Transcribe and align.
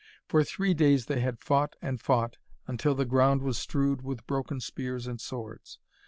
For 0.27 0.43
three 0.43 0.73
days 0.73 1.05
they 1.05 1.19
had 1.19 1.37
fought 1.41 1.75
and 1.79 2.01
fought, 2.01 2.37
until 2.65 2.95
the 2.95 3.05
ground 3.05 3.43
was 3.43 3.59
strewed 3.59 4.01
with 4.01 4.25
broken 4.25 4.59
spears 4.59 5.05
and 5.05 5.21
swords. 5.21 5.77